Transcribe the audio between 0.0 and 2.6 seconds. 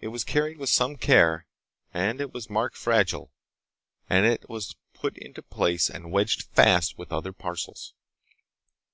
It was carried with some care, and it was